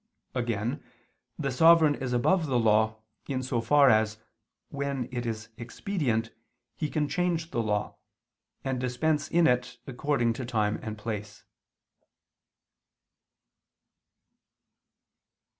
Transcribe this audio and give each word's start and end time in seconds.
Again 0.33 0.83
the 1.37 1.51
sovereign 1.51 1.93
is 1.93 2.11
above 2.11 2.47
the 2.47 2.57
law, 2.57 3.03
in 3.27 3.43
so 3.43 3.61
far 3.61 3.87
as, 3.91 4.17
when 4.69 5.07
it 5.11 5.27
is 5.27 5.49
expedient, 5.57 6.31
he 6.75 6.89
can 6.89 7.07
change 7.07 7.51
the 7.51 7.61
law, 7.61 7.97
and 8.63 8.79
dispense 8.79 9.29
in 9.29 9.45
it 9.45 9.77
according 9.85 10.33
to 10.33 10.43
time 10.43 10.79
and 10.81 10.97
place. 10.97 11.43